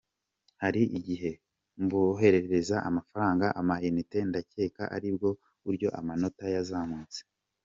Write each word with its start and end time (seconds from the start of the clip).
Hari 0.63 0.81
igihe 0.99 1.31
mboherereza 1.83 2.77
amafaranga, 2.89 3.45
ama-unites, 3.59 4.25
ndacyeka 4.29 4.83
ari 4.95 5.09
bwo 5.15 5.29
buryo 5.63 5.87
amanota 5.99 6.45
yazamutse”. 6.55 7.19